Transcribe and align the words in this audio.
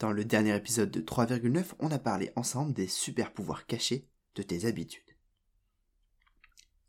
Dans 0.00 0.12
le 0.12 0.24
dernier 0.24 0.56
épisode 0.56 0.90
de 0.90 1.02
3,9, 1.02 1.74
on 1.78 1.90
a 1.90 1.98
parlé 1.98 2.32
ensemble 2.34 2.72
des 2.72 2.88
super 2.88 3.34
pouvoirs 3.34 3.66
cachés 3.66 4.08
de 4.34 4.42
tes 4.42 4.64
habitudes. 4.64 5.14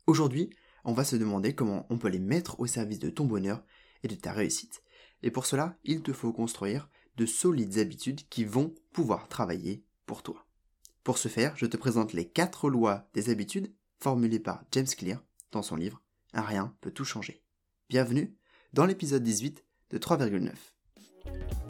Aujourd'hui, 0.06 0.48
on 0.84 0.94
va 0.94 1.04
se 1.04 1.16
demander 1.16 1.54
comment 1.54 1.86
on 1.90 1.98
peut 1.98 2.08
les 2.08 2.18
mettre 2.18 2.58
au 2.58 2.66
service 2.66 2.98
de 2.98 3.10
ton 3.10 3.26
bonheur 3.26 3.62
et 4.02 4.08
de 4.08 4.14
ta 4.14 4.32
réussite. 4.32 4.82
Et 5.22 5.30
pour 5.30 5.44
cela, 5.44 5.76
il 5.84 6.00
te 6.00 6.14
faut 6.14 6.32
construire 6.32 6.88
de 7.18 7.26
solides 7.26 7.76
habitudes 7.76 8.26
qui 8.30 8.46
vont 8.46 8.74
pouvoir 8.94 9.28
travailler 9.28 9.84
pour 10.06 10.22
toi. 10.22 10.46
Pour 11.04 11.18
ce 11.18 11.28
faire, 11.28 11.54
je 11.58 11.66
te 11.66 11.76
présente 11.76 12.14
les 12.14 12.26
4 12.26 12.70
lois 12.70 13.10
des 13.12 13.28
habitudes 13.28 13.74
formulées 14.00 14.40
par 14.40 14.64
James 14.72 14.86
Clear 14.86 15.22
dans 15.50 15.62
son 15.62 15.76
livre 15.76 16.00
Un 16.32 16.42
rien 16.42 16.74
peut 16.80 16.92
tout 16.92 17.04
changer. 17.04 17.44
Bienvenue 17.90 18.34
dans 18.72 18.86
l'épisode 18.86 19.22
18 19.22 19.66
de 19.90 19.98
3,9. 19.98 21.61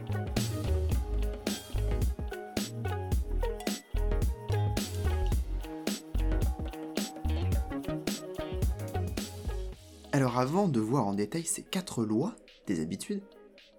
Alors 10.23 10.39
avant 10.39 10.69
de 10.69 10.79
voir 10.79 11.09
en 11.09 11.15
détail 11.15 11.45
ces 11.45 11.65
quatre 11.65 12.05
lois 12.05 12.37
des 12.69 12.79
habitudes, 12.79 13.25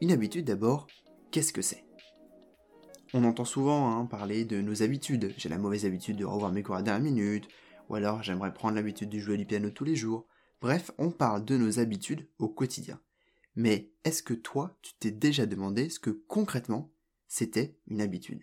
une 0.01 0.11
habitude 0.11 0.43
d'abord, 0.43 0.87
qu'est-ce 1.31 1.53
que 1.53 1.61
c'est? 1.61 1.85
On 3.13 3.23
entend 3.23 3.45
souvent 3.45 3.97
hein, 3.97 4.05
parler 4.05 4.43
de 4.43 4.59
nos 4.59 4.83
habitudes. 4.83 5.33
J'ai 5.37 5.47
la 5.47 5.57
mauvaise 5.57 5.85
habitude 5.85 6.17
de 6.17 6.25
revoir 6.25 6.51
mes 6.51 6.61
cours 6.61 6.75
à 6.75 6.81
dernière 6.81 7.13
minute, 7.13 7.47
ou 7.87 7.95
alors 7.95 8.23
j'aimerais 8.23 8.53
prendre 8.53 8.75
l'habitude 8.75 9.07
de 9.07 9.19
jouer 9.19 9.37
du 9.37 9.45
piano 9.45 9.69
tous 9.69 9.85
les 9.85 9.95
jours. 9.95 10.27
Bref, 10.59 10.91
on 10.97 11.11
parle 11.11 11.45
de 11.45 11.55
nos 11.55 11.79
habitudes 11.79 12.27
au 12.39 12.49
quotidien. 12.49 12.99
Mais 13.55 13.93
est-ce 14.03 14.21
que 14.21 14.33
toi, 14.33 14.77
tu 14.81 14.95
t'es 14.99 15.11
déjà 15.11 15.45
demandé 15.45 15.87
ce 15.87 16.01
que 16.01 16.09
concrètement 16.09 16.91
c'était 17.29 17.77
une 17.87 18.01
habitude? 18.01 18.41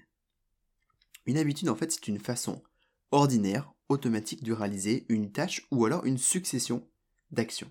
Une 1.27 1.36
habitude, 1.36 1.69
en 1.69 1.77
fait, 1.77 1.92
c'est 1.92 2.08
une 2.08 2.19
façon 2.19 2.62
ordinaire, 3.10 3.75
automatique 3.91 4.42
de 4.42 4.55
réaliser 4.55 5.05
une 5.10 5.32
tâche 5.32 5.66
ou 5.70 5.84
alors 5.84 6.06
une 6.06 6.16
succession 6.16 6.88
d'actions. 7.30 7.70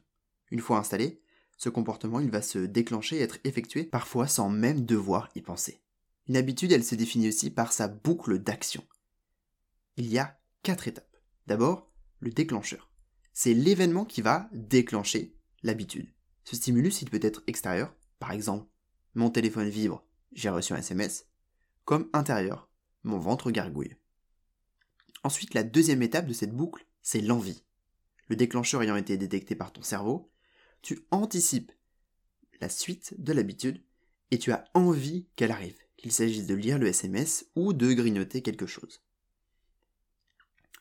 Une 0.51 0.61
fois 0.61 0.79
installé, 0.79 1.21
ce 1.57 1.69
comportement 1.69 2.19
il 2.19 2.31
va 2.31 2.41
se 2.41 2.59
déclencher 2.59 3.17
et 3.17 3.21
être 3.21 3.39
effectué 3.43 3.83
parfois 3.83 4.27
sans 4.27 4.49
même 4.49 4.85
devoir 4.85 5.29
y 5.35 5.41
penser. 5.41 5.81
Une 6.27 6.37
habitude, 6.37 6.71
elle 6.71 6.83
se 6.83 6.95
définit 6.95 7.27
aussi 7.27 7.49
par 7.49 7.73
sa 7.73 7.87
boucle 7.87 8.39
d'action. 8.39 8.83
Il 9.97 10.07
y 10.07 10.19
a 10.19 10.39
quatre 10.63 10.87
étapes. 10.87 11.17
D'abord, 11.47 11.91
le 12.19 12.29
déclencheur. 12.29 12.91
C'est 13.33 13.53
l'événement 13.53 14.05
qui 14.05 14.21
va 14.21 14.49
déclencher 14.53 15.35
l'habitude. 15.63 16.13
Ce 16.43 16.55
stimulus, 16.55 17.01
il 17.01 17.09
peut 17.09 17.19
être 17.21 17.43
extérieur, 17.47 17.95
par 18.19 18.31
exemple, 18.31 18.67
mon 19.15 19.29
téléphone 19.29 19.69
vibre, 19.69 20.05
j'ai 20.33 20.49
reçu 20.49 20.73
un 20.73 20.77
SMS, 20.77 21.27
comme 21.85 22.09
intérieur, 22.13 22.69
mon 23.03 23.17
ventre 23.17 23.51
gargouille. 23.51 23.95
Ensuite, 25.23 25.53
la 25.53 25.63
deuxième 25.63 26.03
étape 26.03 26.27
de 26.27 26.33
cette 26.33 26.55
boucle, 26.55 26.85
c'est 27.01 27.21
l'envie. 27.21 27.63
Le 28.27 28.35
déclencheur 28.35 28.83
ayant 28.83 28.95
été 28.95 29.17
détecté 29.17 29.55
par 29.55 29.73
ton 29.73 29.81
cerveau, 29.81 30.31
tu 30.81 31.05
anticipes 31.11 31.71
la 32.61 32.69
suite 32.69 33.15
de 33.17 33.33
l'habitude 33.33 33.83
et 34.31 34.37
tu 34.37 34.51
as 34.51 34.65
envie 34.73 35.27
qu'elle 35.35 35.51
arrive, 35.51 35.77
qu'il 35.97 36.11
s'agisse 36.11 36.45
de 36.45 36.55
lire 36.55 36.77
le 36.77 36.87
SMS 36.87 37.45
ou 37.55 37.73
de 37.73 37.93
grignoter 37.93 38.41
quelque 38.41 38.67
chose. 38.67 39.01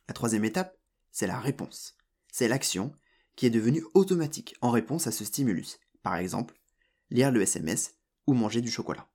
La 0.08 0.14
troisième 0.14 0.44
étape, 0.44 0.76
c'est 1.10 1.26
la 1.26 1.38
réponse. 1.38 1.96
C'est 2.32 2.48
l'action 2.48 2.92
qui 3.36 3.46
est 3.46 3.50
devenue 3.50 3.84
automatique 3.94 4.56
en 4.60 4.70
réponse 4.70 5.06
à 5.06 5.12
ce 5.12 5.24
stimulus. 5.24 5.78
Par 6.02 6.16
exemple, 6.16 6.58
lire 7.10 7.30
le 7.30 7.42
SMS 7.42 7.96
ou 8.26 8.34
manger 8.34 8.60
du 8.60 8.70
chocolat. 8.70 9.08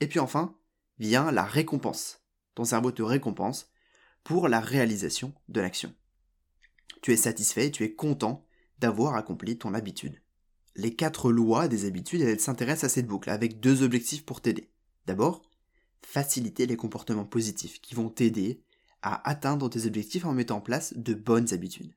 Et 0.00 0.08
puis 0.08 0.18
enfin, 0.18 0.56
vient 0.98 1.30
la 1.30 1.44
récompense. 1.44 2.22
Ton 2.54 2.64
cerveau 2.64 2.92
te 2.92 3.02
récompense 3.02 3.70
pour 4.24 4.48
la 4.48 4.60
réalisation 4.60 5.34
de 5.48 5.60
l'action. 5.60 5.94
Tu 7.02 7.12
es 7.12 7.16
satisfait, 7.16 7.70
tu 7.70 7.84
es 7.84 7.94
content 7.94 8.46
d'avoir 8.80 9.14
accompli 9.14 9.58
ton 9.58 9.74
habitude. 9.74 10.20
Les 10.76 10.94
quatre 10.94 11.30
lois 11.30 11.68
des 11.68 11.84
habitudes, 11.84 12.22
elles 12.22 12.40
s'intéressent 12.40 12.90
à 12.90 12.94
cette 12.94 13.06
boucle 13.06 13.30
avec 13.30 13.60
deux 13.60 13.82
objectifs 13.82 14.24
pour 14.24 14.40
t'aider. 14.40 14.70
D'abord, 15.06 15.42
faciliter 16.02 16.66
les 16.66 16.76
comportements 16.76 17.24
positifs 17.24 17.80
qui 17.80 17.94
vont 17.94 18.08
t'aider 18.08 18.62
à 19.02 19.28
atteindre 19.28 19.68
tes 19.68 19.86
objectifs 19.86 20.24
en 20.24 20.32
mettant 20.32 20.58
en 20.58 20.60
place 20.60 20.94
de 20.96 21.14
bonnes 21.14 21.52
habitudes. 21.52 21.94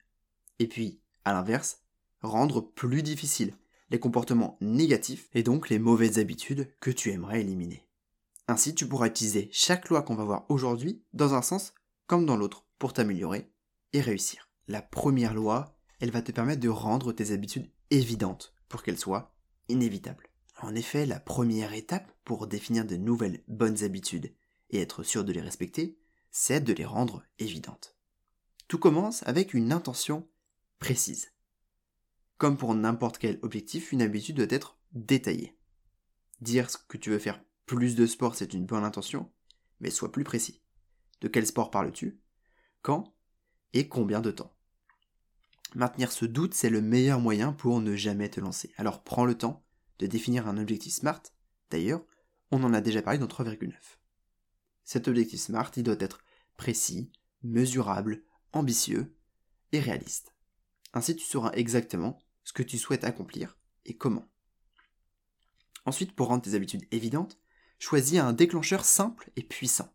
Et 0.59 0.67
puis, 0.67 0.99
à 1.25 1.33
l'inverse, 1.33 1.81
rendre 2.21 2.61
plus 2.61 3.03
difficile 3.03 3.55
les 3.89 3.99
comportements 3.99 4.57
négatifs 4.61 5.29
et 5.33 5.43
donc 5.43 5.69
les 5.69 5.79
mauvaises 5.79 6.17
habitudes 6.17 6.67
que 6.79 6.89
tu 6.89 7.11
aimerais 7.11 7.41
éliminer. 7.41 7.85
Ainsi, 8.47 8.73
tu 8.73 8.87
pourras 8.87 9.07
utiliser 9.07 9.49
chaque 9.51 9.89
loi 9.89 10.01
qu'on 10.01 10.15
va 10.15 10.23
voir 10.23 10.45
aujourd'hui 10.49 11.03
dans 11.13 11.33
un 11.33 11.41
sens 11.41 11.73
comme 12.07 12.25
dans 12.25 12.35
l'autre 12.35 12.65
pour 12.79 12.93
t'améliorer 12.93 13.51
et 13.93 14.01
réussir. 14.01 14.49
La 14.67 14.81
première 14.81 15.33
loi, 15.33 15.72
elle 16.03 16.11
va 16.11 16.21
te 16.21 16.33
permettre 16.33 16.59
de 16.59 16.67
rendre 16.67 17.13
tes 17.13 17.31
habitudes 17.31 17.71
évidentes 17.89 18.53
pour 18.67 18.83
qu'elles 18.83 18.99
soient 18.99 19.33
inévitables. 19.69 20.27
En 20.61 20.75
effet, 20.75 21.05
la 21.05 21.21
première 21.21 21.71
étape 21.71 22.11
pour 22.25 22.45
définir 22.45 22.83
de 22.83 22.97
nouvelles 22.97 23.41
bonnes 23.47 23.85
habitudes 23.85 24.33
et 24.69 24.81
être 24.81 25.03
sûr 25.03 25.23
de 25.23 25.31
les 25.31 25.39
respecter, 25.39 25.97
c'est 26.29 26.59
de 26.59 26.73
les 26.73 26.83
rendre 26.83 27.23
évidentes. 27.39 27.95
Tout 28.67 28.79
commence 28.79 29.23
avec 29.27 29.53
une 29.53 29.71
intention 29.71 30.27
précise. 30.77 31.31
Comme 32.37 32.57
pour 32.57 32.75
n'importe 32.75 33.17
quel 33.17 33.39
objectif, 33.41 33.93
une 33.93 34.01
habitude 34.01 34.35
doit 34.35 34.47
être 34.49 34.77
détaillée. 34.91 35.57
Dire 36.41 36.67
que 36.89 36.97
tu 36.97 37.11
veux 37.11 37.19
faire 37.19 37.41
plus 37.65 37.95
de 37.95 38.05
sport, 38.07 38.35
c'est 38.35 38.53
une 38.53 38.65
bonne 38.65 38.83
intention, 38.83 39.31
mais 39.79 39.89
sois 39.89 40.11
plus 40.11 40.25
précis. 40.25 40.61
De 41.21 41.29
quel 41.29 41.47
sport 41.47 41.71
parles-tu? 41.71 42.19
Quand? 42.81 43.15
Et 43.71 43.87
combien 43.87 44.19
de 44.19 44.31
temps? 44.31 44.52
Maintenir 45.75 46.11
ce 46.11 46.25
doute, 46.25 46.53
c'est 46.53 46.69
le 46.69 46.81
meilleur 46.81 47.19
moyen 47.19 47.51
pour 47.51 47.81
ne 47.81 47.95
jamais 47.95 48.29
te 48.29 48.39
lancer. 48.39 48.71
Alors 48.77 49.03
prends 49.03 49.25
le 49.25 49.37
temps 49.37 49.65
de 49.99 50.05
définir 50.05 50.47
un 50.47 50.57
objectif 50.57 50.93
SMART. 50.93 51.23
D'ailleurs, 51.71 52.05
on 52.51 52.63
en 52.63 52.73
a 52.73 52.81
déjà 52.81 53.01
parlé 53.01 53.17
dans 53.17 53.27
3,9. 53.27 53.73
Cet 54.83 55.07
objectif 55.07 55.39
SMART, 55.39 55.71
il 55.75 55.83
doit 55.83 55.95
être 55.99 56.19
précis, 56.57 57.11
mesurable, 57.41 58.23
ambitieux 58.51 59.15
et 59.71 59.79
réaliste. 59.79 60.35
Ainsi, 60.93 61.15
tu 61.15 61.25
sauras 61.25 61.51
exactement 61.53 62.19
ce 62.43 62.53
que 62.53 62.63
tu 62.63 62.77
souhaites 62.77 63.03
accomplir 63.03 63.57
et 63.85 63.97
comment. 63.97 64.29
Ensuite, 65.85 66.15
pour 66.15 66.27
rendre 66.27 66.43
tes 66.43 66.53
habitudes 66.53 66.87
évidentes, 66.91 67.39
choisis 67.79 68.19
un 68.19 68.33
déclencheur 68.33 68.85
simple 68.85 69.31
et 69.35 69.43
puissant. 69.43 69.91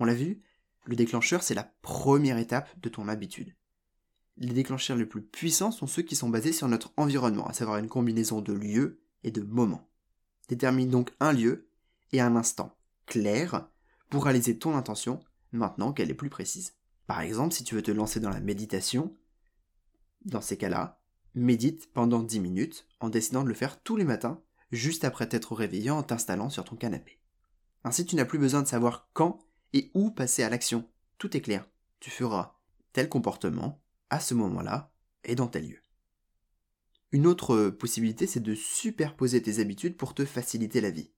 On 0.00 0.04
l'a 0.04 0.14
vu, 0.14 0.42
le 0.84 0.96
déclencheur, 0.96 1.42
c'est 1.42 1.54
la 1.54 1.72
première 1.82 2.38
étape 2.38 2.68
de 2.80 2.88
ton 2.88 3.06
habitude. 3.06 3.54
Les 4.36 4.52
déclencheurs 4.52 4.96
les 4.96 5.06
plus 5.06 5.22
puissants 5.22 5.70
sont 5.70 5.86
ceux 5.86 6.02
qui 6.02 6.16
sont 6.16 6.28
basés 6.28 6.52
sur 6.52 6.68
notre 6.68 6.92
environnement, 6.96 7.46
à 7.46 7.52
savoir 7.52 7.78
une 7.78 7.88
combinaison 7.88 8.40
de 8.40 8.52
lieux 8.52 9.02
et 9.24 9.30
de 9.30 9.42
moments. 9.42 9.88
Détermine 10.48 10.90
donc 10.90 11.12
un 11.20 11.32
lieu 11.32 11.68
et 12.12 12.20
un 12.20 12.36
instant 12.36 12.76
clair 13.06 13.68
pour 14.10 14.24
réaliser 14.24 14.58
ton 14.58 14.76
intention 14.76 15.20
maintenant 15.52 15.92
qu'elle 15.92 16.10
est 16.10 16.14
plus 16.14 16.30
précise. 16.30 16.74
Par 17.06 17.20
exemple, 17.20 17.54
si 17.54 17.64
tu 17.64 17.74
veux 17.74 17.82
te 17.82 17.90
lancer 17.90 18.20
dans 18.20 18.30
la 18.30 18.40
méditation, 18.40 19.16
dans 20.24 20.40
ces 20.40 20.56
cas-là, 20.56 21.00
médite 21.34 21.92
pendant 21.92 22.22
10 22.22 22.40
minutes 22.40 22.86
en 23.00 23.08
décidant 23.08 23.42
de 23.42 23.48
le 23.48 23.54
faire 23.54 23.82
tous 23.82 23.96
les 23.96 24.04
matins, 24.04 24.40
juste 24.70 25.04
après 25.04 25.28
t'être 25.28 25.54
réveillé 25.54 25.90
en 25.90 26.02
t'installant 26.02 26.50
sur 26.50 26.64
ton 26.64 26.76
canapé. 26.76 27.18
Ainsi, 27.84 28.06
tu 28.06 28.16
n'as 28.16 28.24
plus 28.24 28.38
besoin 28.38 28.62
de 28.62 28.68
savoir 28.68 29.08
quand 29.12 29.40
et 29.72 29.90
où 29.94 30.10
passer 30.10 30.42
à 30.42 30.48
l'action. 30.48 30.88
Tout 31.18 31.36
est 31.36 31.40
clair. 31.40 31.66
Tu 32.00 32.10
feras 32.10 32.58
tel 32.92 33.08
comportement 33.08 33.81
à 34.12 34.20
ce 34.20 34.34
moment-là 34.34 34.92
et 35.24 35.34
dans 35.34 35.48
tel 35.48 35.68
lieu. 35.68 35.82
Une 37.12 37.26
autre 37.26 37.70
possibilité, 37.70 38.26
c'est 38.26 38.40
de 38.40 38.54
superposer 38.54 39.42
tes 39.42 39.58
habitudes 39.58 39.96
pour 39.96 40.14
te 40.14 40.26
faciliter 40.26 40.82
la 40.82 40.90
vie. 40.90 41.10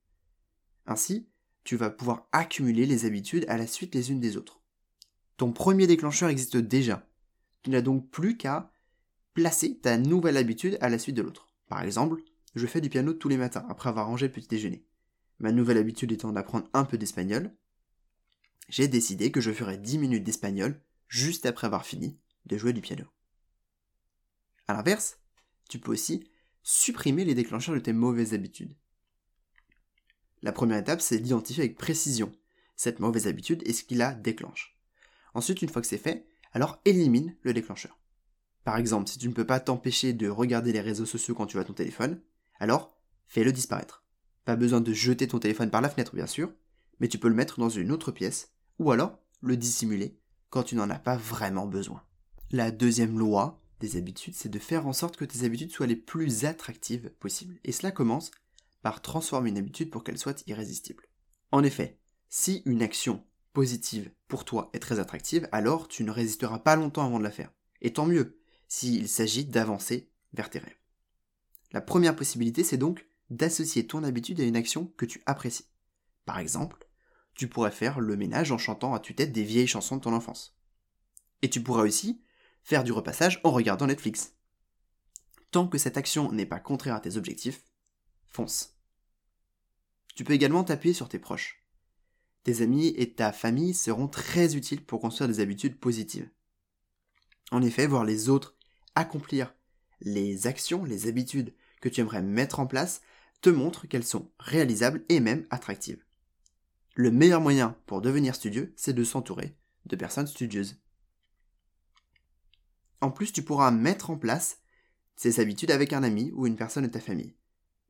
Ainsi, 0.86 1.28
tu 1.64 1.76
vas 1.76 1.90
pouvoir 1.90 2.28
accumuler 2.30 2.86
les 2.86 3.04
habitudes 3.04 3.46
à 3.48 3.58
la 3.58 3.66
suite 3.66 3.96
les 3.96 4.12
unes 4.12 4.20
des 4.20 4.36
autres. 4.36 4.60
Ton 5.36 5.52
premier 5.52 5.88
déclencheur 5.88 6.28
existe 6.28 6.56
déjà. 6.56 7.04
Tu 7.62 7.70
n'as 7.70 7.80
donc 7.80 8.08
plus 8.10 8.36
qu'à 8.36 8.70
placer 9.34 9.76
ta 9.76 9.98
nouvelle 9.98 10.36
habitude 10.36 10.78
à 10.80 10.88
la 10.88 10.98
suite 10.98 11.16
de 11.16 11.22
l'autre. 11.22 11.48
Par 11.66 11.82
exemple, 11.82 12.22
je 12.54 12.66
fais 12.66 12.80
du 12.80 12.90
piano 12.90 13.12
tous 13.12 13.28
les 13.28 13.36
matins 13.36 13.66
après 13.68 13.88
avoir 13.88 14.06
rangé 14.06 14.26
le 14.26 14.32
petit 14.32 14.46
déjeuner. 14.46 14.84
Ma 15.40 15.50
nouvelle 15.50 15.78
habitude 15.78 16.12
étant 16.12 16.30
d'apprendre 16.30 16.68
un 16.74 16.84
peu 16.84 16.96
d'espagnol, 16.96 17.52
j'ai 18.68 18.86
décidé 18.86 19.32
que 19.32 19.40
je 19.40 19.50
ferais 19.50 19.78
10 19.78 19.98
minutes 19.98 20.22
d'espagnol 20.22 20.80
juste 21.08 21.46
après 21.46 21.66
avoir 21.66 21.84
fini 21.84 22.18
de 22.46 22.56
jouer 22.58 22.72
du 22.72 22.80
piano. 22.80 23.04
A 24.68 24.74
l'inverse, 24.74 25.18
tu 25.68 25.78
peux 25.78 25.92
aussi 25.92 26.28
supprimer 26.62 27.24
les 27.24 27.34
déclencheurs 27.34 27.74
de 27.74 27.80
tes 27.80 27.92
mauvaises 27.92 28.34
habitudes. 28.34 28.74
La 30.42 30.52
première 30.52 30.78
étape, 30.78 31.00
c'est 31.00 31.18
d'identifier 31.18 31.64
avec 31.64 31.78
précision 31.78 32.32
cette 32.76 33.00
mauvaise 33.00 33.26
habitude 33.26 33.62
et 33.66 33.72
ce 33.72 33.84
qui 33.84 33.94
la 33.94 34.12
déclenche. 34.12 34.76
Ensuite, 35.32 35.62
une 35.62 35.68
fois 35.68 35.82
que 35.82 35.88
c'est 35.88 35.98
fait, 35.98 36.26
alors 36.52 36.80
élimine 36.84 37.36
le 37.42 37.52
déclencheur. 37.52 37.98
Par 38.64 38.76
exemple, 38.78 39.08
si 39.08 39.18
tu 39.18 39.28
ne 39.28 39.34
peux 39.34 39.46
pas 39.46 39.60
t'empêcher 39.60 40.12
de 40.12 40.28
regarder 40.28 40.72
les 40.72 40.80
réseaux 40.80 41.06
sociaux 41.06 41.34
quand 41.34 41.46
tu 41.46 41.58
as 41.58 41.64
ton 41.64 41.74
téléphone, 41.74 42.20
alors 42.58 42.96
fais-le 43.26 43.52
disparaître. 43.52 44.04
Pas 44.44 44.56
besoin 44.56 44.80
de 44.80 44.92
jeter 44.92 45.28
ton 45.28 45.38
téléphone 45.38 45.70
par 45.70 45.80
la 45.80 45.90
fenêtre, 45.90 46.14
bien 46.14 46.26
sûr, 46.26 46.52
mais 47.00 47.08
tu 47.08 47.18
peux 47.18 47.28
le 47.28 47.34
mettre 47.34 47.58
dans 47.58 47.68
une 47.68 47.90
autre 47.90 48.12
pièce, 48.12 48.52
ou 48.78 48.90
alors 48.90 49.18
le 49.40 49.56
dissimuler 49.56 50.18
quand 50.50 50.62
tu 50.62 50.76
n'en 50.76 50.90
as 50.90 50.98
pas 50.98 51.16
vraiment 51.16 51.66
besoin. 51.66 52.02
La 52.54 52.70
deuxième 52.70 53.18
loi 53.18 53.60
des 53.80 53.96
habitudes, 53.96 54.36
c'est 54.36 54.48
de 54.48 54.60
faire 54.60 54.86
en 54.86 54.92
sorte 54.92 55.16
que 55.16 55.24
tes 55.24 55.44
habitudes 55.44 55.72
soient 55.72 55.88
les 55.88 55.96
plus 55.96 56.44
attractives 56.44 57.10
possibles. 57.18 57.58
Et 57.64 57.72
cela 57.72 57.90
commence 57.90 58.30
par 58.80 59.02
transformer 59.02 59.50
une 59.50 59.58
habitude 59.58 59.90
pour 59.90 60.04
qu'elle 60.04 60.18
soit 60.18 60.44
irrésistible. 60.46 61.08
En 61.50 61.64
effet, 61.64 61.98
si 62.28 62.62
une 62.64 62.80
action 62.80 63.24
positive 63.54 64.12
pour 64.28 64.44
toi 64.44 64.70
est 64.72 64.78
très 64.78 65.00
attractive, 65.00 65.48
alors 65.50 65.88
tu 65.88 66.04
ne 66.04 66.12
résisteras 66.12 66.60
pas 66.60 66.76
longtemps 66.76 67.04
avant 67.04 67.18
de 67.18 67.24
la 67.24 67.32
faire. 67.32 67.50
Et 67.82 67.92
tant 67.92 68.06
mieux, 68.06 68.38
s'il 68.68 69.08
s'agit 69.08 69.46
d'avancer 69.46 70.08
vers 70.32 70.48
tes 70.48 70.60
rêves. 70.60 70.78
La 71.72 71.80
première 71.80 72.14
possibilité, 72.14 72.62
c'est 72.62 72.76
donc 72.76 73.04
d'associer 73.30 73.88
ton 73.88 74.04
habitude 74.04 74.40
à 74.40 74.44
une 74.44 74.54
action 74.54 74.92
que 74.96 75.06
tu 75.06 75.20
apprécies. 75.26 75.66
Par 76.24 76.38
exemple, 76.38 76.86
tu 77.34 77.48
pourrais 77.48 77.72
faire 77.72 77.98
le 77.98 78.16
ménage 78.16 78.52
en 78.52 78.58
chantant 78.58 78.94
à 78.94 79.00
tue-tête 79.00 79.32
des 79.32 79.42
vieilles 79.42 79.66
chansons 79.66 79.96
de 79.96 80.02
ton 80.02 80.12
enfance. 80.12 80.56
Et 81.42 81.50
tu 81.50 81.60
pourrais 81.60 81.82
aussi 81.82 82.20
faire 82.64 82.82
du 82.82 82.92
repassage 82.92 83.40
en 83.44 83.50
regardant 83.50 83.86
Netflix. 83.86 84.34
Tant 85.50 85.68
que 85.68 85.78
cette 85.78 85.96
action 85.96 86.32
n'est 86.32 86.46
pas 86.46 86.58
contraire 86.58 86.96
à 86.96 87.00
tes 87.00 87.16
objectifs, 87.16 87.62
fonce. 88.26 88.74
Tu 90.16 90.24
peux 90.24 90.32
également 90.32 90.64
t'appuyer 90.64 90.94
sur 90.94 91.08
tes 91.08 91.18
proches. 91.18 91.62
Tes 92.42 92.62
amis 92.62 92.88
et 92.96 93.12
ta 93.12 93.32
famille 93.32 93.74
seront 93.74 94.08
très 94.08 94.56
utiles 94.56 94.84
pour 94.84 95.00
construire 95.00 95.28
des 95.28 95.40
habitudes 95.40 95.78
positives. 95.78 96.28
En 97.50 97.62
effet, 97.62 97.86
voir 97.86 98.04
les 98.04 98.28
autres 98.28 98.56
accomplir 98.94 99.54
les 100.00 100.46
actions, 100.46 100.84
les 100.84 101.06
habitudes 101.08 101.54
que 101.80 101.88
tu 101.88 102.00
aimerais 102.00 102.22
mettre 102.22 102.60
en 102.60 102.66
place 102.66 103.00
te 103.40 103.50
montre 103.50 103.86
qu'elles 103.86 104.04
sont 104.04 104.30
réalisables 104.38 105.04
et 105.08 105.20
même 105.20 105.46
attractives. 105.50 106.02
Le 106.94 107.10
meilleur 107.10 107.40
moyen 107.40 107.76
pour 107.86 108.00
devenir 108.00 108.34
studieux, 108.34 108.72
c'est 108.76 108.92
de 108.92 109.04
s'entourer 109.04 109.56
de 109.86 109.96
personnes 109.96 110.26
studieuses. 110.26 110.80
En 113.00 113.10
plus, 113.10 113.32
tu 113.32 113.42
pourras 113.42 113.70
mettre 113.70 114.10
en 114.10 114.16
place 114.16 114.58
ces 115.16 115.40
habitudes 115.40 115.70
avec 115.70 115.92
un 115.92 116.02
ami 116.02 116.32
ou 116.34 116.46
une 116.46 116.56
personne 116.56 116.84
de 116.84 116.90
ta 116.90 117.00
famille. 117.00 117.36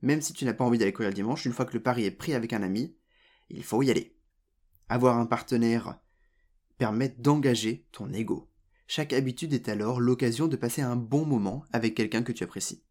Même 0.03 0.21
si 0.21 0.33
tu 0.33 0.45
n'as 0.45 0.53
pas 0.53 0.65
envie 0.65 0.79
d'aller 0.79 0.93
courir 0.93 1.11
le 1.11 1.15
dimanche, 1.15 1.47
une 1.47 1.53
fois 1.53 1.65
que 1.65 1.73
le 1.73 1.83
pari 1.83 2.05
est 2.05 2.11
pris 2.11 2.35
avec 2.35 2.53
un 2.53 2.62
ami, 2.62 2.97
il 3.49 3.65
faut 3.65 3.83
y 3.83 3.91
aller. 3.91 4.17
Avoir 4.89 5.19
un 5.19 5.27
partenaire 5.27 5.99
permet 6.77 7.15
d'engager 7.19 7.87
ton 7.93 8.12
ego. 8.12 8.51
Chaque 8.87 9.12
habitude 9.12 9.55
est 9.55 9.69
alors 9.69 10.01
l'occasion 10.01 10.47
de 10.47 10.56
passer 10.56 10.83
un 10.83 10.97
bon 10.97 11.25
moment 11.25 11.65
avec 11.73 11.95
quelqu'un 11.95 12.23
que 12.23 12.33
tu 12.33 12.45
apprécies. 12.45 12.85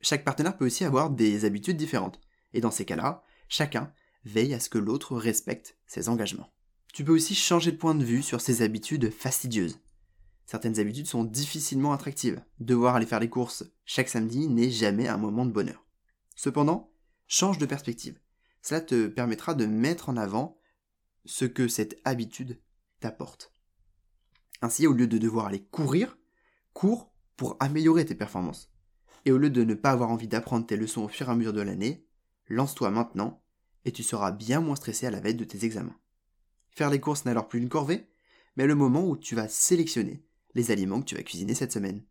Chaque 0.00 0.24
partenaire 0.24 0.56
peut 0.56 0.66
aussi 0.66 0.84
avoir 0.84 1.10
des 1.10 1.44
habitudes 1.44 1.76
différentes, 1.76 2.20
et 2.52 2.60
dans 2.60 2.70
ces 2.70 2.84
cas-là, 2.84 3.22
chacun 3.48 3.92
veille 4.24 4.54
à 4.54 4.60
ce 4.60 4.68
que 4.68 4.78
l'autre 4.78 5.16
respecte 5.16 5.78
ses 5.86 6.08
engagements. 6.08 6.52
Tu 6.92 7.04
peux 7.04 7.12
aussi 7.12 7.34
changer 7.34 7.72
de 7.72 7.76
point 7.76 7.94
de 7.94 8.04
vue 8.04 8.22
sur 8.22 8.40
ces 8.40 8.62
habitudes 8.62 9.10
fastidieuses. 9.10 9.80
Certaines 10.46 10.78
habitudes 10.78 11.08
sont 11.08 11.24
difficilement 11.24 11.92
attractives. 11.92 12.42
Devoir 12.60 12.94
aller 12.94 13.06
faire 13.06 13.20
les 13.20 13.28
courses 13.28 13.64
chaque 13.84 14.08
samedi 14.08 14.48
n'est 14.48 14.70
jamais 14.70 15.08
un 15.08 15.16
moment 15.16 15.44
de 15.44 15.50
bonheur. 15.50 15.84
Cependant, 16.36 16.92
change 17.26 17.58
de 17.58 17.66
perspective. 17.66 18.20
Cela 18.62 18.80
te 18.80 19.08
permettra 19.08 19.54
de 19.54 19.66
mettre 19.66 20.08
en 20.08 20.16
avant 20.16 20.58
ce 21.24 21.44
que 21.44 21.66
cette 21.66 22.00
habitude 22.04 22.60
t'apporte. 23.00 23.52
Ainsi, 24.62 24.86
au 24.86 24.92
lieu 24.92 25.08
de 25.08 25.18
devoir 25.18 25.46
aller 25.46 25.62
courir, 25.64 26.16
cours 26.72 27.12
pour 27.36 27.56
améliorer 27.58 28.04
tes 28.04 28.14
performances. 28.14 28.70
Et 29.24 29.32
au 29.32 29.38
lieu 29.38 29.50
de 29.50 29.64
ne 29.64 29.74
pas 29.74 29.90
avoir 29.90 30.10
envie 30.10 30.28
d'apprendre 30.28 30.66
tes 30.66 30.76
leçons 30.76 31.02
au 31.02 31.08
fur 31.08 31.28
et 31.28 31.32
à 31.32 31.34
mesure 31.34 31.52
de 31.52 31.60
l'année, 31.60 32.06
lance-toi 32.48 32.90
maintenant 32.90 33.42
et 33.84 33.92
tu 33.92 34.02
seras 34.02 34.30
bien 34.30 34.60
moins 34.60 34.76
stressé 34.76 35.06
à 35.06 35.10
la 35.10 35.20
veille 35.20 35.34
de 35.34 35.44
tes 35.44 35.64
examens. 35.64 35.98
Faire 36.70 36.90
les 36.90 37.00
courses 37.00 37.24
n'est 37.24 37.30
alors 37.32 37.48
plus 37.48 37.60
une 37.60 37.68
corvée, 37.68 38.08
mais 38.56 38.66
le 38.66 38.74
moment 38.74 39.06
où 39.06 39.16
tu 39.16 39.34
vas 39.34 39.48
sélectionner 39.48 40.24
les 40.56 40.70
aliments 40.70 41.00
que 41.00 41.04
tu 41.04 41.14
vas 41.14 41.22
cuisiner 41.22 41.54
cette 41.54 41.72
semaine. 41.72 42.02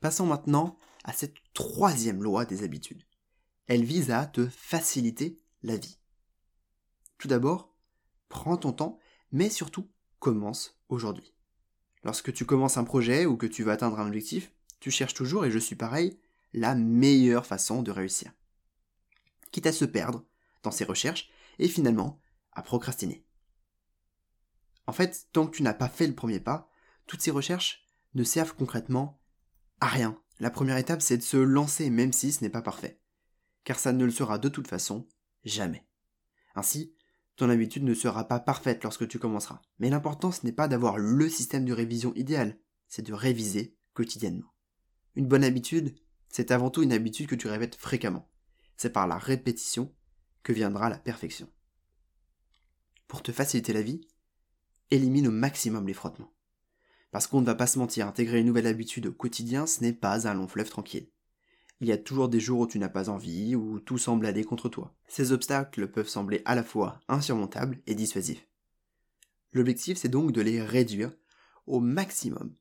Passons 0.00 0.24
maintenant 0.24 0.78
à 1.04 1.12
cette 1.12 1.36
troisième 1.52 2.22
loi 2.22 2.46
des 2.46 2.62
habitudes. 2.64 3.04
Elle 3.66 3.84
vise 3.84 4.10
à 4.10 4.24
te 4.24 4.48
faciliter 4.48 5.38
la 5.62 5.76
vie. 5.76 5.98
Tout 7.18 7.28
d'abord, 7.28 7.74
prends 8.30 8.56
ton 8.56 8.72
temps, 8.72 8.98
mais 9.30 9.50
surtout 9.50 9.90
commence 10.18 10.80
aujourd'hui. 10.88 11.34
Lorsque 12.02 12.32
tu 12.32 12.46
commences 12.46 12.78
un 12.78 12.84
projet 12.84 13.26
ou 13.26 13.36
que 13.36 13.46
tu 13.46 13.62
veux 13.62 13.72
atteindre 13.72 14.00
un 14.00 14.06
objectif, 14.06 14.50
tu 14.80 14.90
cherches 14.90 15.14
toujours, 15.14 15.44
et 15.44 15.50
je 15.50 15.58
suis 15.58 15.76
pareil, 15.76 16.18
la 16.54 16.74
meilleure 16.74 17.46
façon 17.46 17.82
de 17.82 17.90
réussir. 17.90 18.32
Quitte 19.52 19.66
à 19.66 19.72
se 19.72 19.84
perdre 19.84 20.24
dans 20.62 20.70
ses 20.70 20.84
recherches 20.84 21.28
et 21.58 21.68
finalement 21.68 22.20
à 22.52 22.62
procrastiner. 22.62 23.23
En 24.86 24.92
fait, 24.92 25.28
tant 25.32 25.46
que 25.46 25.56
tu 25.56 25.62
n'as 25.62 25.74
pas 25.74 25.88
fait 25.88 26.06
le 26.06 26.14
premier 26.14 26.40
pas, 26.40 26.68
toutes 27.06 27.22
ces 27.22 27.30
recherches 27.30 27.86
ne 28.14 28.24
servent 28.24 28.54
concrètement 28.54 29.20
à 29.80 29.86
rien. 29.86 30.18
La 30.40 30.50
première 30.50 30.76
étape, 30.76 31.02
c'est 31.02 31.16
de 31.16 31.22
se 31.22 31.36
lancer 31.36 31.90
même 31.90 32.12
si 32.12 32.32
ce 32.32 32.42
n'est 32.42 32.50
pas 32.50 32.62
parfait. 32.62 33.00
Car 33.64 33.78
ça 33.78 33.92
ne 33.92 34.04
le 34.04 34.10
sera 34.10 34.38
de 34.38 34.48
toute 34.48 34.68
façon 34.68 35.08
jamais. 35.44 35.86
Ainsi, 36.54 36.94
ton 37.36 37.50
habitude 37.50 37.82
ne 37.82 37.94
sera 37.94 38.28
pas 38.28 38.40
parfaite 38.40 38.82
lorsque 38.84 39.08
tu 39.08 39.18
commenceras. 39.18 39.60
Mais 39.78 39.90
l'important, 39.90 40.32
ce 40.32 40.44
n'est 40.44 40.52
pas 40.52 40.68
d'avoir 40.68 40.98
le 40.98 41.28
système 41.28 41.64
de 41.64 41.72
révision 41.72 42.12
idéal, 42.14 42.58
c'est 42.88 43.02
de 43.02 43.12
réviser 43.12 43.76
quotidiennement. 43.92 44.54
Une 45.16 45.26
bonne 45.26 45.44
habitude, 45.44 45.94
c'est 46.28 46.50
avant 46.50 46.70
tout 46.70 46.82
une 46.82 46.92
habitude 46.92 47.26
que 47.26 47.34
tu 47.34 47.48
répètes 47.48 47.76
fréquemment. 47.76 48.28
C'est 48.76 48.92
par 48.92 49.06
la 49.06 49.18
répétition 49.18 49.92
que 50.42 50.52
viendra 50.52 50.88
la 50.88 50.98
perfection. 50.98 51.48
Pour 53.06 53.22
te 53.22 53.32
faciliter 53.32 53.72
la 53.72 53.82
vie, 53.82 54.06
élimine 54.94 55.28
au 55.28 55.32
maximum 55.32 55.86
les 55.86 55.94
frottements. 55.94 56.32
Parce 57.10 57.26
qu'on 57.26 57.40
ne 57.40 57.46
va 57.46 57.54
pas 57.54 57.66
se 57.66 57.78
mentir, 57.78 58.06
intégrer 58.06 58.40
une 58.40 58.46
nouvelle 58.46 58.66
habitude 58.66 59.06
au 59.06 59.12
quotidien, 59.12 59.66
ce 59.66 59.82
n'est 59.82 59.92
pas 59.92 60.26
un 60.26 60.34
long 60.34 60.48
fleuve 60.48 60.70
tranquille. 60.70 61.08
Il 61.80 61.88
y 61.88 61.92
a 61.92 61.98
toujours 61.98 62.28
des 62.28 62.40
jours 62.40 62.60
où 62.60 62.66
tu 62.66 62.78
n'as 62.78 62.88
pas 62.88 63.08
envie, 63.10 63.54
où 63.56 63.80
tout 63.80 63.98
semble 63.98 64.26
aller 64.26 64.44
contre 64.44 64.68
toi. 64.68 64.96
Ces 65.06 65.32
obstacles 65.32 65.88
peuvent 65.88 66.08
sembler 66.08 66.42
à 66.44 66.54
la 66.54 66.64
fois 66.64 67.00
insurmontables 67.08 67.80
et 67.86 67.94
dissuasifs. 67.94 68.48
L'objectif, 69.52 69.98
c'est 69.98 70.08
donc 70.08 70.32
de 70.32 70.40
les 70.40 70.62
réduire 70.62 71.12
au 71.66 71.80
maximum 71.80 72.54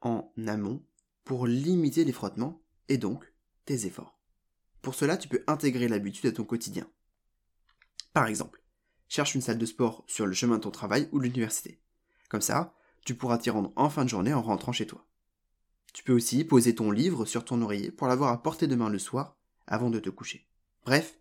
en 0.00 0.32
amont 0.46 0.82
pour 1.24 1.46
limiter 1.46 2.04
les 2.04 2.12
frottements 2.12 2.62
et 2.88 2.98
donc 2.98 3.32
tes 3.64 3.86
efforts. 3.86 4.18
Pour 4.80 4.94
cela, 4.94 5.16
tu 5.16 5.28
peux 5.28 5.44
intégrer 5.46 5.88
l'habitude 5.88 6.26
à 6.26 6.32
ton 6.32 6.44
quotidien. 6.44 6.88
Par 8.12 8.26
exemple, 8.26 8.62
cherche 9.08 9.34
une 9.34 9.40
salle 9.40 9.58
de 9.58 9.66
sport 9.66 10.04
sur 10.06 10.26
le 10.26 10.32
chemin 10.32 10.56
de 10.56 10.62
ton 10.62 10.70
travail 10.70 11.08
ou 11.12 11.18
de 11.18 11.24
l'université. 11.24 11.80
Comme 12.28 12.40
ça, 12.40 12.74
tu 13.04 13.14
pourras 13.14 13.38
t'y 13.38 13.50
rendre 13.50 13.72
en 13.76 13.90
fin 13.90 14.04
de 14.04 14.10
journée 14.10 14.34
en 14.34 14.42
rentrant 14.42 14.72
chez 14.72 14.86
toi. 14.86 15.06
Tu 15.94 16.04
peux 16.04 16.12
aussi 16.12 16.44
poser 16.44 16.74
ton 16.74 16.90
livre 16.90 17.24
sur 17.24 17.44
ton 17.44 17.62
oreiller 17.62 17.90
pour 17.90 18.06
l'avoir 18.06 18.32
à 18.32 18.42
portée 18.42 18.66
de 18.66 18.74
main 18.74 18.90
le 18.90 18.98
soir 18.98 19.36
avant 19.66 19.90
de 19.90 19.98
te 19.98 20.10
coucher. 20.10 20.46
Bref, 20.84 21.18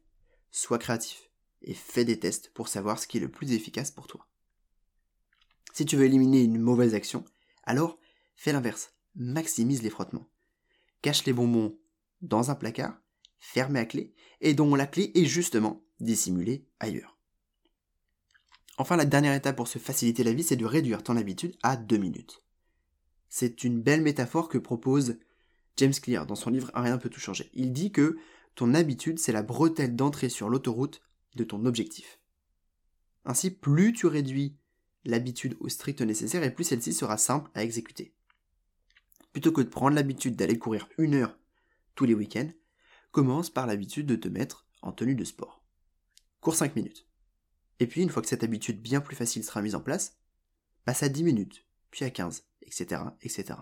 sois 0.52 0.80
créatif 0.80 1.30
et 1.62 1.74
fais 1.74 2.06
des 2.06 2.20
tests 2.20 2.52
pour 2.54 2.68
savoir 2.68 3.00
ce 3.00 3.08
qui 3.08 3.18
est 3.18 3.22
le 3.22 3.32
plus 3.32 3.54
efficace 3.54 3.92
pour 3.92 4.08
toi. 4.08 4.28
Si 5.74 5.86
tu 5.86 5.96
veux 5.96 6.06
éliminer 6.06 6.44
une 6.44 6.60
mauvaise 6.60 6.94
action, 6.94 7.24
alors 7.64 7.98
fais 8.36 8.52
l'inverse, 8.52 8.94
maximise 9.16 9.84
les 9.84 9.90
frottements. 9.90 10.30
Cache 11.02 11.26
les 11.26 11.34
bonbons 11.34 11.78
dans 12.22 12.50
un 12.52 12.56
placard, 12.56 13.00
fermé 13.40 13.80
à 13.80 13.86
clé, 13.86 14.14
et 14.42 14.54
dont 14.54 14.76
la 14.76 14.88
clé 14.88 15.12
est 15.16 15.26
justement 15.26 15.84
dissimulée 16.00 16.68
ailleurs. 16.80 17.17
Enfin, 18.78 18.96
la 18.96 19.06
dernière 19.06 19.34
étape 19.34 19.56
pour 19.56 19.68
se 19.68 19.80
faciliter 19.80 20.24
la 20.24 20.34
vie, 20.34 20.44
c'est 20.44 20.56
de 20.56 20.66
réduire 20.66 21.04
ton 21.04 21.18
habitude 21.18 21.56
à 21.64 21.78
deux 21.78 21.98
minutes. 21.98 22.44
C'est 23.30 23.64
une 23.64 23.82
belle 23.82 24.02
métaphore 24.02 24.50
que 24.50 24.58
propose 24.58 25.18
James 25.78 25.94
Clear 25.94 26.26
dans 26.26 26.36
son 26.36 26.50
livre 26.50 26.72
rien 26.74 26.98
peut 26.98 27.10
tout 27.10 27.20
changer. 27.20 27.50
Il 27.54 27.74
dit 27.74 27.92
que 27.92 28.18
ton 28.56 28.74
habitude, 28.74 29.20
c'est 29.20 29.32
la 29.32 29.44
bretelle 29.44 29.96
d'entrée 29.96 30.30
sur 30.30 30.50
l'autoroute 30.50 31.02
de 31.36 31.44
ton 31.44 31.66
objectif. 31.66 32.20
Ainsi, 33.26 33.52
plus 33.52 33.94
tu 33.94 34.08
réduis 34.08 34.56
l'habitude 35.06 35.58
au 35.60 35.70
strict 35.70 36.02
nécessaire 36.02 36.44
et 36.44 36.54
plus 36.54 36.64
celle-ci 36.64 36.94
sera 36.94 37.18
simple 37.18 37.52
à 37.54 37.64
exécuter. 37.64 38.14
Plutôt 39.32 39.52
que 39.52 39.62
de 39.62 39.70
prendre 39.70 39.96
l'habitude 39.96 40.36
d'aller 40.36 40.58
courir 40.58 40.88
une 40.98 41.14
heure 41.14 41.38
tous 41.96 42.06
les 42.06 42.14
week-ends, 42.14 42.50
commence 43.12 43.50
par 43.50 43.68
l'habitude 43.68 44.06
de 44.06 44.16
te 44.16 44.28
mettre 44.28 44.66
en 44.82 44.92
tenue 44.92 45.16
de 45.16 45.24
sport. 45.24 45.64
Cours 46.42 46.56
5 46.56 46.76
minutes. 46.76 47.08
Et 47.80 47.88
puis, 47.88 48.02
une 48.02 48.10
fois 48.10 48.22
que 48.22 48.28
cette 48.28 48.44
habitude 48.44 48.82
bien 48.82 49.02
plus 49.02 49.16
facile 49.16 49.44
sera 49.44 49.62
mise 49.62 49.76
en 49.76 49.82
place, 49.82 50.18
passe 50.86 51.04
à 51.04 51.10
10 51.10 51.24
minutes, 51.24 51.66
puis 51.92 52.06
à 52.06 52.10
15, 52.10 52.46
etc., 52.62 53.02
etc. 53.22 53.60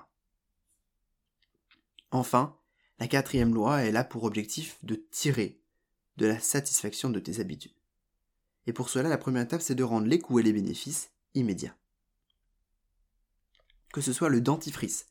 Enfin, 2.11 2.57
la 2.99 3.07
quatrième 3.07 3.53
loi 3.53 3.83
est 3.83 3.91
là 3.91 4.03
pour 4.03 4.23
objectif 4.23 4.77
de 4.83 5.05
tirer 5.11 5.59
de 6.17 6.27
la 6.27 6.39
satisfaction 6.39 7.09
de 7.09 7.19
tes 7.19 7.39
habitudes. 7.41 7.75
Et 8.67 8.73
pour 8.73 8.89
cela, 8.89 9.09
la 9.09 9.17
première 9.17 9.43
étape, 9.43 9.61
c'est 9.61 9.75
de 9.75 9.83
rendre 9.83 10.07
les 10.07 10.19
coûts 10.19 10.39
et 10.39 10.43
les 10.43 10.53
bénéfices 10.53 11.11
immédiats. 11.33 11.75
Que 13.93 14.01
ce 14.01 14.13
soit 14.13 14.29
le 14.29 14.41
dentifrice, 14.41 15.07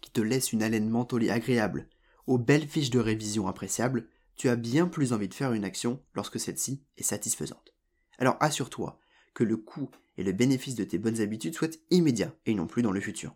qui 0.00 0.10
te 0.10 0.20
laisse 0.20 0.52
une 0.52 0.62
haleine 0.62 0.88
mentholée 0.88 1.30
agréable, 1.30 1.88
aux 2.26 2.38
belles 2.38 2.68
fiches 2.68 2.90
de 2.90 2.98
révision 2.98 3.46
appréciables, 3.46 4.08
tu 4.34 4.48
as 4.48 4.56
bien 4.56 4.88
plus 4.88 5.12
envie 5.12 5.28
de 5.28 5.34
faire 5.34 5.52
une 5.52 5.64
action 5.64 6.02
lorsque 6.14 6.40
celle-ci 6.40 6.82
est 6.96 7.02
satisfaisante. 7.02 7.75
Alors 8.18 8.36
assure-toi 8.40 8.98
que 9.34 9.44
le 9.44 9.56
coût 9.56 9.90
et 10.16 10.24
le 10.24 10.32
bénéfice 10.32 10.74
de 10.74 10.84
tes 10.84 10.98
bonnes 10.98 11.20
habitudes 11.20 11.54
soient 11.54 11.68
immédiats 11.90 12.34
et 12.46 12.54
non 12.54 12.66
plus 12.66 12.82
dans 12.82 12.92
le 12.92 13.00
futur. 13.00 13.34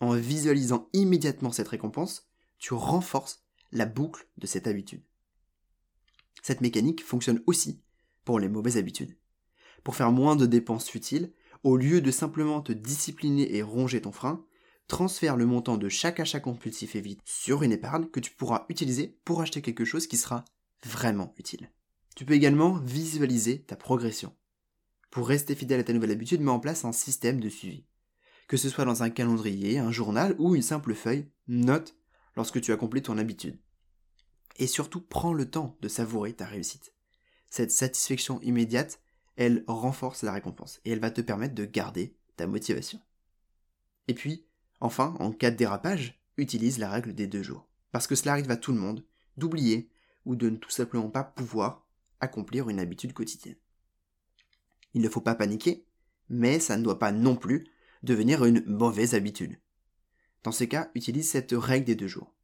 En 0.00 0.14
visualisant 0.14 0.88
immédiatement 0.92 1.50
cette 1.50 1.68
récompense, 1.68 2.28
tu 2.58 2.74
renforces 2.74 3.44
la 3.72 3.86
boucle 3.86 4.28
de 4.38 4.46
cette 4.46 4.66
habitude. 4.66 5.02
Cette 6.42 6.60
mécanique 6.60 7.04
fonctionne 7.04 7.42
aussi 7.46 7.82
pour 8.24 8.38
les 8.38 8.48
mauvaises 8.48 8.76
habitudes. 8.76 9.16
Pour 9.82 9.96
faire 9.96 10.12
moins 10.12 10.36
de 10.36 10.46
dépenses 10.46 10.88
futiles, 10.88 11.32
au 11.62 11.76
lieu 11.76 12.00
de 12.00 12.10
simplement 12.10 12.60
te 12.60 12.72
discipliner 12.72 13.54
et 13.56 13.62
ronger 13.62 14.02
ton 14.02 14.12
frein, 14.12 14.44
transfère 14.86 15.36
le 15.36 15.46
montant 15.46 15.78
de 15.78 15.88
chaque 15.88 16.20
achat 16.20 16.40
compulsif 16.40 16.94
et 16.94 17.00
vite 17.00 17.20
sur 17.24 17.62
une 17.62 17.72
épargne 17.72 18.06
que 18.06 18.20
tu 18.20 18.30
pourras 18.30 18.66
utiliser 18.68 19.18
pour 19.24 19.40
acheter 19.40 19.62
quelque 19.62 19.84
chose 19.84 20.06
qui 20.06 20.16
sera 20.16 20.44
vraiment 20.84 21.32
utile. 21.38 21.70
Tu 22.14 22.24
peux 22.24 22.34
également 22.34 22.74
visualiser 22.74 23.62
ta 23.62 23.76
progression. 23.76 24.34
Pour 25.10 25.28
rester 25.28 25.54
fidèle 25.54 25.80
à 25.80 25.84
ta 25.84 25.92
nouvelle 25.92 26.10
habitude, 26.10 26.40
mets 26.40 26.50
en 26.50 26.60
place 26.60 26.84
un 26.84 26.92
système 26.92 27.40
de 27.40 27.48
suivi. 27.48 27.86
Que 28.48 28.56
ce 28.56 28.68
soit 28.68 28.84
dans 28.84 29.02
un 29.02 29.10
calendrier, 29.10 29.78
un 29.78 29.90
journal 29.90 30.34
ou 30.38 30.54
une 30.54 30.62
simple 30.62 30.94
feuille, 30.94 31.30
note 31.48 31.96
lorsque 32.36 32.60
tu 32.60 32.72
accomplis 32.72 33.02
ton 33.02 33.18
habitude. 33.18 33.58
Et 34.56 34.66
surtout, 34.66 35.00
prends 35.00 35.32
le 35.32 35.50
temps 35.50 35.76
de 35.80 35.88
savourer 35.88 36.32
ta 36.32 36.46
réussite. 36.46 36.92
Cette 37.50 37.72
satisfaction 37.72 38.40
immédiate, 38.42 39.00
elle 39.36 39.64
renforce 39.66 40.22
la 40.22 40.32
récompense 40.32 40.80
et 40.84 40.90
elle 40.90 41.00
va 41.00 41.10
te 41.10 41.20
permettre 41.20 41.54
de 41.54 41.64
garder 41.64 42.16
ta 42.36 42.46
motivation. 42.46 43.00
Et 44.06 44.14
puis, 44.14 44.46
Enfin, 44.84 45.14
en 45.18 45.32
cas 45.32 45.50
de 45.50 45.56
dérapage, 45.56 46.20
utilise 46.36 46.78
la 46.78 46.90
règle 46.90 47.14
des 47.14 47.26
deux 47.26 47.42
jours. 47.42 47.66
Parce 47.90 48.06
que 48.06 48.14
cela 48.14 48.32
arrive 48.32 48.50
à 48.50 48.58
tout 48.58 48.70
le 48.70 48.78
monde 48.78 49.02
d'oublier 49.38 49.90
ou 50.26 50.36
de 50.36 50.50
ne 50.50 50.56
tout 50.56 50.68
simplement 50.68 51.08
pas 51.08 51.24
pouvoir 51.24 51.83
accomplir 52.20 52.68
une 52.68 52.80
habitude 52.80 53.12
quotidienne. 53.12 53.56
Il 54.94 55.02
ne 55.02 55.08
faut 55.08 55.20
pas 55.20 55.34
paniquer, 55.34 55.84
mais 56.28 56.60
ça 56.60 56.76
ne 56.76 56.82
doit 56.82 56.98
pas 56.98 57.12
non 57.12 57.36
plus 57.36 57.66
devenir 58.02 58.44
une 58.44 58.64
mauvaise 58.66 59.14
habitude. 59.14 59.58
Dans 60.42 60.52
ces 60.52 60.68
cas, 60.68 60.90
utilise 60.94 61.28
cette 61.28 61.52
règle 61.52 61.86
des 61.86 61.94
deux 61.94 62.08
jours. 62.08 62.34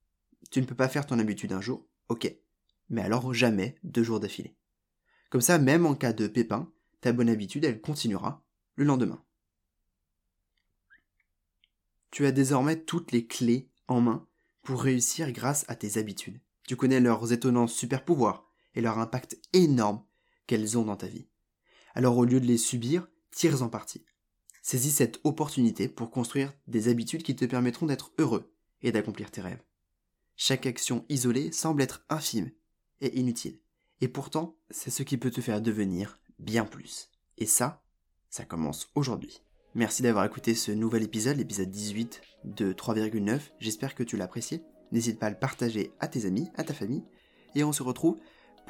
Tu 0.50 0.60
ne 0.60 0.66
peux 0.66 0.74
pas 0.74 0.88
faire 0.88 1.06
ton 1.06 1.18
habitude 1.18 1.52
un 1.52 1.60
jour, 1.60 1.86
ok, 2.08 2.34
mais 2.88 3.02
alors 3.02 3.32
jamais 3.32 3.76
deux 3.84 4.02
jours 4.02 4.20
d'affilée. 4.20 4.56
Comme 5.28 5.40
ça, 5.40 5.58
même 5.58 5.86
en 5.86 5.94
cas 5.94 6.12
de 6.12 6.26
pépin, 6.26 6.72
ta 7.00 7.12
bonne 7.12 7.28
habitude, 7.28 7.64
elle 7.64 7.80
continuera 7.80 8.42
le 8.74 8.84
lendemain. 8.84 9.22
Tu 12.10 12.26
as 12.26 12.32
désormais 12.32 12.82
toutes 12.82 13.12
les 13.12 13.26
clés 13.26 13.70
en 13.86 14.00
main 14.00 14.26
pour 14.62 14.82
réussir 14.82 15.30
grâce 15.30 15.64
à 15.68 15.76
tes 15.76 15.98
habitudes. 15.98 16.40
Tu 16.66 16.76
connais 16.76 17.00
leurs 17.00 17.32
étonnants 17.32 17.68
super 17.68 18.04
pouvoirs 18.04 18.49
et 18.74 18.80
leur 18.80 18.98
impact 18.98 19.38
énorme 19.52 20.04
qu'elles 20.46 20.78
ont 20.78 20.84
dans 20.84 20.96
ta 20.96 21.06
vie. 21.06 21.28
Alors 21.94 22.16
au 22.16 22.24
lieu 22.24 22.40
de 22.40 22.46
les 22.46 22.58
subir, 22.58 23.08
tire-en 23.30 23.68
parti. 23.68 24.04
Saisis 24.62 24.92
cette 24.92 25.20
opportunité 25.24 25.88
pour 25.88 26.10
construire 26.10 26.52
des 26.66 26.88
habitudes 26.88 27.22
qui 27.22 27.36
te 27.36 27.44
permettront 27.44 27.86
d'être 27.86 28.12
heureux 28.18 28.52
et 28.82 28.92
d'accomplir 28.92 29.30
tes 29.30 29.40
rêves. 29.40 29.62
Chaque 30.36 30.66
action 30.66 31.04
isolée 31.08 31.52
semble 31.52 31.82
être 31.82 32.04
infime 32.08 32.50
et 33.00 33.18
inutile. 33.18 33.60
Et 34.00 34.08
pourtant, 34.08 34.56
c'est 34.70 34.90
ce 34.90 35.02
qui 35.02 35.18
peut 35.18 35.30
te 35.30 35.40
faire 35.40 35.60
devenir 35.60 36.18
bien 36.38 36.64
plus. 36.64 37.10
Et 37.38 37.46
ça, 37.46 37.82
ça 38.30 38.44
commence 38.44 38.90
aujourd'hui. 38.94 39.42
Merci 39.74 40.02
d'avoir 40.02 40.24
écouté 40.24 40.54
ce 40.54 40.72
nouvel 40.72 41.02
épisode, 41.02 41.36
l'épisode 41.36 41.70
18 41.70 42.20
de 42.44 42.72
3,9. 42.72 43.40
J'espère 43.60 43.94
que 43.94 44.02
tu 44.02 44.16
l'as 44.16 44.24
apprécié. 44.24 44.62
N'hésite 44.92 45.18
pas 45.18 45.26
à 45.26 45.30
le 45.30 45.38
partager 45.38 45.92
à 46.00 46.08
tes 46.08 46.26
amis, 46.26 46.48
à 46.56 46.64
ta 46.64 46.74
famille. 46.74 47.04
Et 47.54 47.62
on 47.62 47.72
se 47.72 47.82
retrouve 47.82 48.18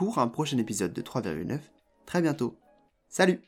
pour 0.00 0.16
un 0.16 0.28
prochain 0.28 0.57
épisode 0.57 0.95
de 0.95 1.02
3,9 1.02 1.59
très 2.07 2.23
bientôt. 2.23 2.59
Salut 3.11 3.42